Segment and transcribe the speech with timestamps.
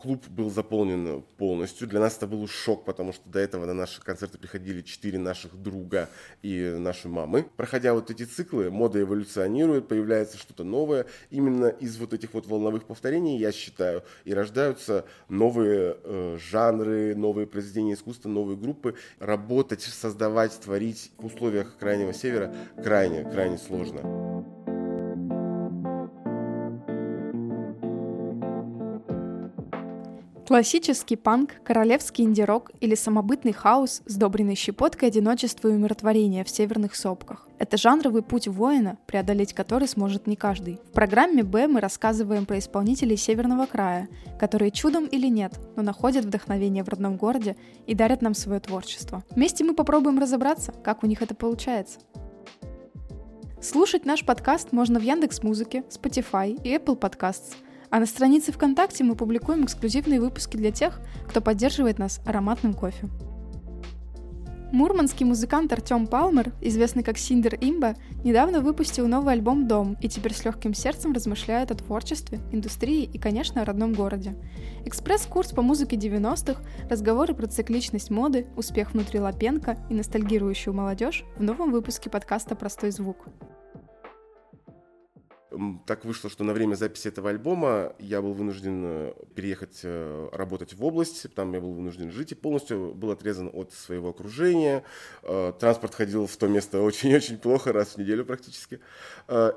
[0.00, 1.86] Клуб был заполнен полностью.
[1.86, 5.60] Для нас это был шок, потому что до этого на наши концерты приходили четыре наших
[5.60, 6.08] друга
[6.42, 7.46] и наши мамы.
[7.56, 11.06] Проходя вот эти циклы, мода эволюционирует, появляется что-то новое.
[11.30, 17.46] Именно из вот этих вот волновых повторений, я считаю, и рождаются новые э, жанры, новые
[17.46, 18.94] произведения искусства, новые группы.
[19.18, 24.29] Работать, создавать, творить в условиях Крайнего Севера крайне, крайне сложно.
[30.50, 37.46] Классический панк, королевский инди-рок или самобытный хаос, сдобренный щепоткой одиночества и умиротворения в северных сопках.
[37.60, 40.80] Это жанровый путь воина, преодолеть который сможет не каждый.
[40.88, 44.08] В программе «Б» мы рассказываем про исполнителей Северного края,
[44.40, 47.54] которые чудом или нет, но находят вдохновение в родном городе
[47.86, 49.22] и дарят нам свое творчество.
[49.30, 52.00] Вместе мы попробуем разобраться, как у них это получается.
[53.62, 57.54] Слушать наш подкаст можно в Яндекс Музыке, Spotify и Apple Podcasts–
[57.90, 63.08] а на странице ВКонтакте мы публикуем эксклюзивные выпуски для тех, кто поддерживает нас ароматным кофе.
[64.72, 70.32] Мурманский музыкант Артем Палмер, известный как Синдер Имба, недавно выпустил новый альбом «Дом» и теперь
[70.32, 74.36] с легким сердцем размышляет о творчестве, индустрии и, конечно, о родном городе.
[74.84, 81.42] Экспресс-курс по музыке 90-х, разговоры про цикличность моды, успех внутри Лапенко и ностальгирующую молодежь в
[81.42, 83.26] новом выпуске подкаста «Простой звук».
[85.84, 90.74] Так вышло, что на время записи этого альбома я был вынужден э, переехать э, работать
[90.74, 94.84] в область, там я был вынужден жить и полностью был отрезан от своего окружения.
[95.24, 98.78] Э, транспорт ходил в то место очень-очень плохо, раз в неделю практически.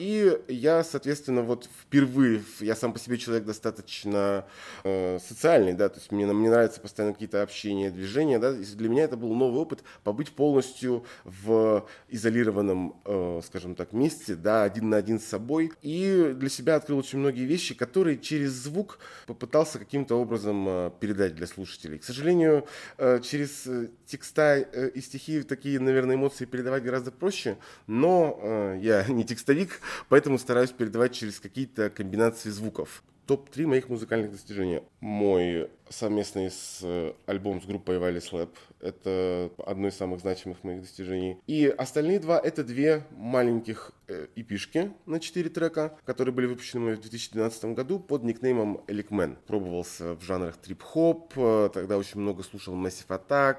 [0.00, 4.44] И я, соответственно, вот впервые, я сам по себе человек достаточно
[4.82, 9.04] социальный, да, то есть мне, мне нравятся постоянно какие-то общения, движения, да, и для меня
[9.04, 12.96] это был новый опыт побыть полностью в изолированном,
[13.44, 17.44] скажем так, месте, да, один на один с собой, и для себя открыл очень многие
[17.44, 21.98] вещи, которые через звук попытался каким-то образом э, передать для слушателей.
[21.98, 22.66] К сожалению,
[22.98, 29.24] э, через э, текста и стихи такие, наверное, эмоции передавать гораздо проще, но я не
[29.24, 34.82] текстовик, поэтому стараюсь передавать через какие-то комбинации звуков топ-3 моих музыкальных достижений.
[35.00, 38.50] Мой совместный с э, альбом с группой Valley Slap.
[38.80, 41.38] Это одно из самых значимых моих достижений.
[41.46, 43.92] И остальные два— это две маленьких
[44.36, 49.36] эпишки e на 4 трека, которые были выпущены в 2012 году под никнеймом Эликмен.
[49.46, 53.56] Пробовался в жанрах трип-хоп, э, тогда очень много слушал Massive Attack,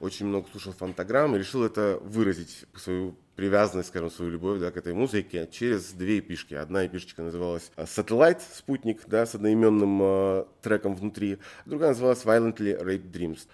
[0.00, 4.76] очень много слушал Фантаграм и решил это выразить, свою привязанность, скажем, свою любовь да, к
[4.76, 6.54] этой музыке через две эпишки.
[6.54, 11.38] Одна эпишечка называлась э, Satellite, спутник, да, с одноименным э, треком внутри.
[11.64, 13.46] Другая называлась Violently Raped Dreams.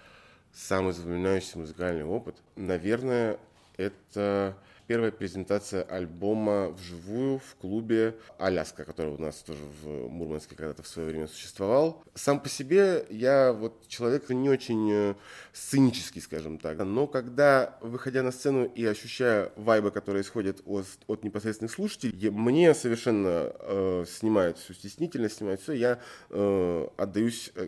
[0.53, 3.37] Самый запоминающийся музыкальный опыт, наверное,
[3.77, 4.57] это
[4.89, 10.87] первая презентация альбома вживую в клубе «Аляска», который у нас тоже в Мурманске когда-то в
[10.87, 12.03] свое время существовал.
[12.15, 15.15] Сам по себе я вот человек не очень э,
[15.53, 16.79] сценический, скажем так.
[16.79, 22.73] Но когда, выходя на сцену и ощущая вайбы, которые исходят от, от непосредственных слушателей, мне
[22.73, 25.99] совершенно э, снимают всю стеснительность, снимают все, я
[26.31, 27.67] э, отдаюсь э,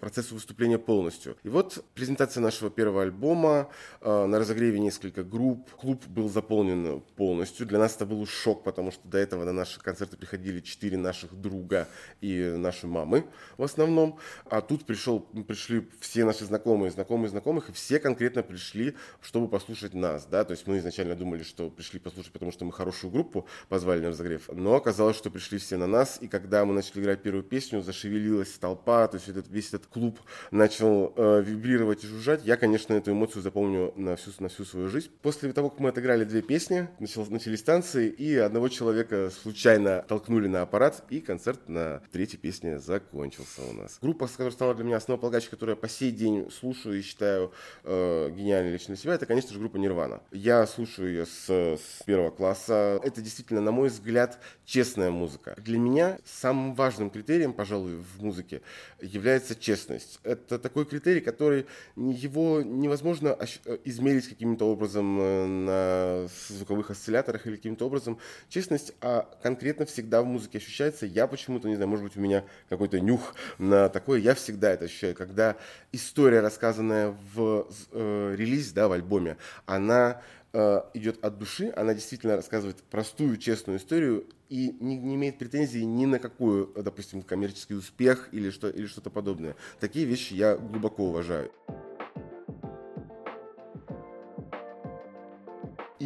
[0.00, 1.36] процессу выступления полностью.
[1.44, 7.02] И вот презентация нашего первого альбома, э, на разогреве несколько групп, клуб был заполнен заполнен
[7.16, 7.66] полностью.
[7.66, 11.34] Для нас это был шок, потому что до этого на наши концерты приходили четыре наших
[11.34, 11.88] друга
[12.20, 13.26] и наши мамы
[13.58, 14.18] в основном.
[14.46, 19.94] А тут пришел, пришли все наши знакомые, знакомые знакомых, и все конкретно пришли, чтобы послушать
[19.94, 20.26] нас.
[20.26, 20.44] Да?
[20.44, 24.08] То есть мы изначально думали, что пришли послушать, потому что мы хорошую группу позвали на
[24.08, 24.48] разогрев.
[24.52, 28.50] Но оказалось, что пришли все на нас, и когда мы начали играть первую песню, зашевелилась
[28.58, 30.18] толпа, то есть этот, весь этот клуб
[30.50, 32.44] начал э, вибрировать и жужжать.
[32.44, 35.10] Я, конечно, эту эмоцию запомню на всю, на всю свою жизнь.
[35.22, 40.62] После того, как мы отыграли две песни, начались танцы, и одного человека случайно толкнули на
[40.62, 43.98] аппарат, и концерт на третьей песне закончился у нас.
[44.00, 47.52] Группа, которая стала для меня основополагающей, которую я по сей день слушаю и считаю
[47.84, 50.22] э, гениальной лично для себя, это, конечно же, группа Нирвана.
[50.30, 53.00] Я слушаю ее с, с первого класса.
[53.02, 55.54] Это действительно, на мой взгляд, честная музыка.
[55.58, 58.62] Для меня самым важным критерием, пожалуй, в музыке
[59.00, 60.20] является честность.
[60.22, 61.66] Это такой критерий, который
[61.96, 63.36] его невозможно
[63.84, 68.18] измерить каким-то образом э, на звуковых осцилляторах или каким-то образом.
[68.48, 71.06] Честность а конкретно всегда в музыке ощущается.
[71.06, 74.20] Я почему-то, не знаю, может быть, у меня какой-то нюх на такое.
[74.20, 75.14] Я всегда это ощущаю.
[75.14, 75.56] Когда
[75.92, 79.36] история, рассказанная в э, релизе, да, в альбоме,
[79.66, 80.22] она
[80.52, 85.84] э, идет от души, она действительно рассказывает простую, честную историю и не, не имеет претензий
[85.84, 89.56] ни на какую, допустим, коммерческий успех или, что, или что-то подобное.
[89.80, 91.50] Такие вещи я глубоко уважаю.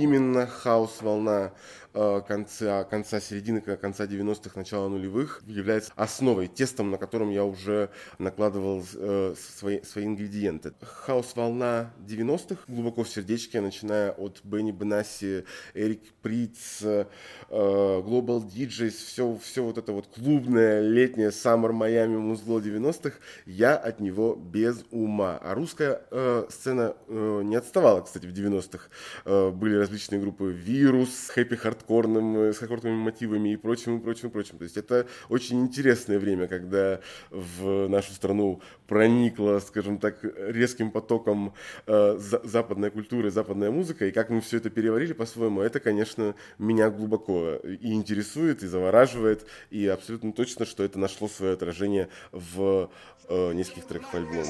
[0.00, 1.52] Именно хаос-волна
[1.92, 8.84] конца, конца середины, конца 90-х, начала нулевых является основой, тестом, на котором я уже накладывал
[8.94, 10.72] э, свои, свои ингредиенты.
[10.80, 15.44] Хаос-волна 90-х, глубоко в сердечке, начиная от Бенни Бенаси,
[15.74, 17.04] Эрик Приц, э,
[17.48, 23.16] Global DJs, все, все вот это вот клубное, летнее, Summer Miami, музло 90-х,
[23.46, 25.38] я от него без ума.
[25.42, 28.88] А русская э, сцена э, не отставала, кстати, в 90-х.
[29.24, 34.28] Э, были различные группы «Вирус» с хэппи-хардкорным, э, с хардкорными мотивами и прочим, и прочим,
[34.28, 34.58] и прочим.
[34.58, 37.00] То есть это очень интересное время, когда
[37.30, 41.54] в нашу страну проникла, скажем так, резким потоком
[41.86, 46.90] э, западная культура, западная музыка, и как мы все это переварили по-своему, это, конечно, меня
[46.90, 52.90] глубоко и интересует, и завораживает, и абсолютно точно, что это нашло свое отражение в
[53.28, 54.44] э, нескольких треках альбома.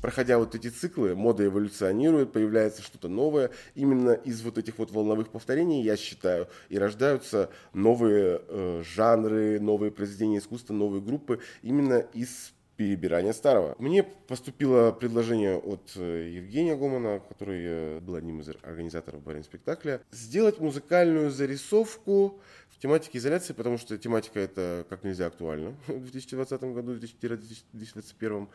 [0.00, 3.50] Проходя вот эти циклы, мода эволюционирует, появляется что-то новое.
[3.74, 9.90] Именно из вот этих вот волновых повторений, я считаю, и рождаются новые э, жанры, новые
[9.90, 13.76] произведения искусства, новые группы, именно из перебирания старого.
[13.78, 20.00] Мне поступило предложение от э, Евгения Гомана, который э, был одним из организаторов Барин спектакля,
[20.10, 22.40] сделать музыкальную зарисовку
[22.78, 28.48] тематике изоляции, потому что тематика это как нельзя актуальна в 2020 году, 2021.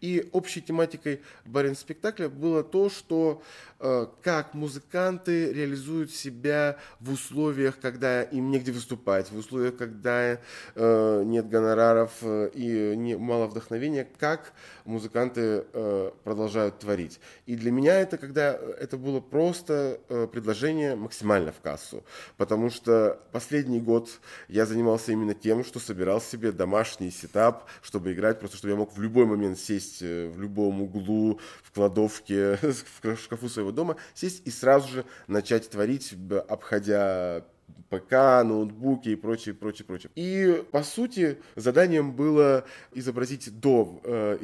[0.00, 3.42] И общей тематикой Барин спектакля было то, что
[3.80, 10.38] э, как музыканты реализуют себя в условиях, когда им негде выступать, в условиях, когда
[10.74, 14.52] э, нет гонораров э, и не, мало вдохновения, как
[14.84, 17.20] музыканты э, продолжают творить.
[17.46, 22.04] И для меня это, когда это было просто э, предложение максимально в кассу,
[22.36, 28.38] потому что последний год я занимался именно тем, что собирал себе домашний сетап, чтобы играть,
[28.40, 32.58] просто чтобы я мог в любой момент сесть э, в любом углу, в кладовке,
[33.02, 36.14] в шкафу своего дома, сесть и сразу же начать творить,
[36.48, 37.44] обходя
[37.92, 40.10] ПК, ноутбуки и прочее, прочее, прочее.
[40.14, 42.64] И, по сути, заданием было
[42.94, 44.38] изобразить до э,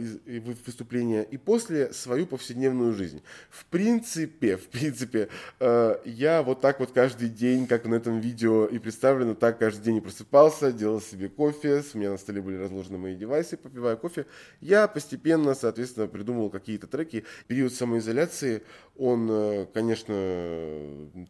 [0.66, 3.22] выступления и после свою повседневную жизнь.
[3.48, 5.28] В принципе, в принципе,
[5.60, 9.82] э, я вот так вот каждый день, как на этом видео и представлено, так каждый
[9.82, 13.96] день и просыпался, делал себе кофе, у меня на столе были разложены мои девайсы, попивая
[13.96, 14.26] кофе.
[14.60, 17.24] Я постепенно, соответственно, придумывал какие-то треки.
[17.46, 18.62] Период самоизоляции,
[18.96, 20.14] он, э, конечно,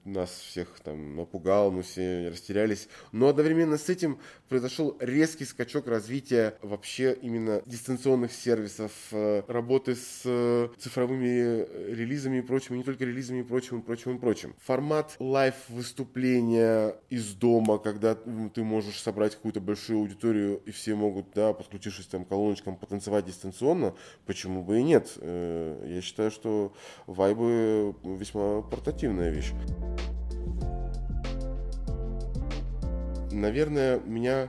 [0.04, 2.88] нас всех там напугал, мы все растерялись.
[3.12, 4.18] Но одновременно с этим
[4.48, 12.42] произошел резкий скачок развития вообще именно дистанционных сервисов, э, работы с э, цифровыми релизами и
[12.42, 14.54] прочим, и не только релизами и прочим, и прочим, и прочим.
[14.64, 21.52] Формат лайв-выступления из дома, когда ты можешь собрать какую-то большую аудиторию, и все могут, да,
[21.52, 23.94] подключившись там колоночкам, потанцевать дистанционно,
[24.26, 25.12] почему бы и нет?
[25.16, 26.72] Э, я считаю, что
[27.06, 29.52] вайбы весьма портативная вещь.
[33.38, 34.48] Наверное, меня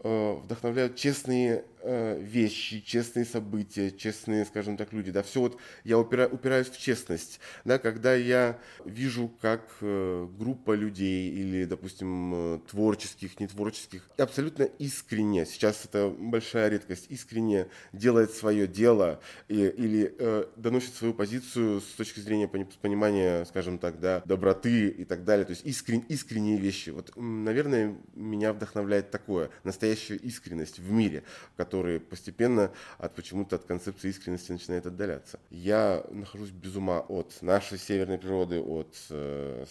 [0.00, 5.10] э, вдохновляют честные вещи, честные события, честные, скажем так, люди.
[5.10, 7.40] Да, все вот я упира, упираюсь в честность.
[7.64, 15.46] Да, когда я вижу, как э, группа людей или, допустим, э, творческих, нетворческих, абсолютно искренне,
[15.46, 21.94] сейчас это большая редкость, искренне делает свое дело и, или э, доносит свою позицию с
[21.96, 25.44] точки зрения понимания, скажем так, да, доброты и так далее.
[25.44, 26.90] То есть искрен, искренние вещи.
[26.90, 31.22] Вот, наверное, меня вдохновляет такое, настоящая искренность в мире,
[31.56, 35.38] которая которые постепенно от почему-то от концепции искренности начинает отдаляться.
[35.50, 39.66] Я нахожусь без ума от нашей северной природы, от э,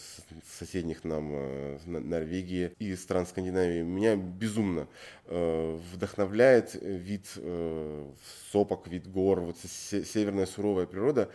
[0.59, 3.81] соседних нам э, Норвегии и стран Скандинавии.
[3.81, 4.87] Меня безумно
[5.25, 8.05] э, вдохновляет вид э,
[8.51, 11.31] сопок, вид гор, вот северная суровая природа.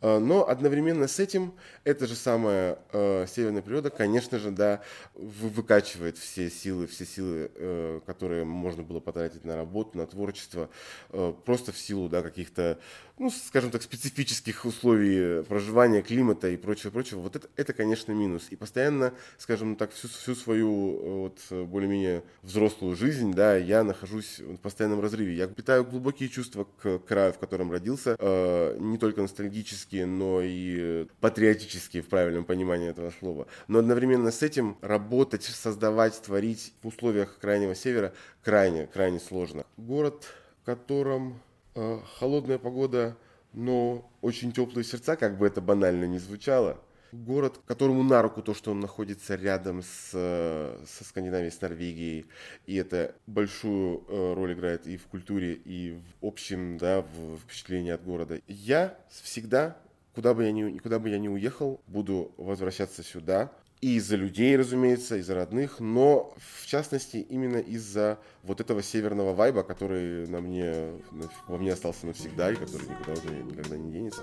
[0.00, 4.82] Э, но одновременно с этим эта же самая э, северная природа, конечно же, да,
[5.14, 10.68] выкачивает все силы, все силы, э, которые можно было потратить на работу, на творчество,
[11.10, 12.78] э, просто в силу да, каких-то
[13.18, 18.48] ну, скажем так, специфических условий проживания, климата и прочего, прочего, вот это, это конечно, минус.
[18.50, 24.38] И постоянно, скажем так, всю, всю свою э, вот, более-менее взрослую жизнь, да, я нахожусь
[24.40, 25.34] в постоянном разрыве.
[25.34, 31.06] Я питаю глубокие чувства к краю, в котором родился, э, не только ностальгические, но и
[31.20, 33.46] патриотические, в правильном понимании этого слова.
[33.68, 38.12] Но одновременно с этим работать, создавать, творить в условиях Крайнего Севера
[38.42, 39.64] крайне, крайне сложно.
[39.76, 40.24] Город,
[40.62, 41.40] в котором
[41.78, 43.18] Э, холодная погода,
[43.52, 46.80] но очень теплые сердца, как бы это банально не звучало.
[47.12, 52.26] Город, которому на руку то, что он находится рядом с, со Скандинавией, с Норвегией,
[52.66, 57.90] и это большую э, роль играет и в культуре, и в общем, да, в впечатлении
[57.90, 58.40] от города.
[58.46, 59.76] Я всегда
[60.16, 64.56] куда бы я ни, куда бы я ни уехал, буду возвращаться сюда, и из-за людей,
[64.56, 71.02] разумеется, из-за родных, но в частности именно из-за вот этого северного вайба, который на мне,
[71.46, 74.22] во мне остался навсегда и который никуда уже никогда не денется.